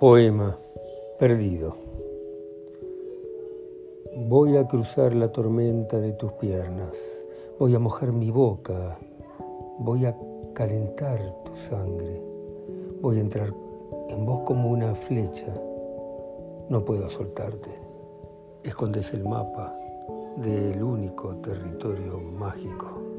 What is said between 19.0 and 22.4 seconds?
el mapa del único territorio